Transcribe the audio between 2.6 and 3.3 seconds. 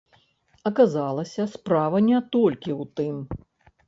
ў тым.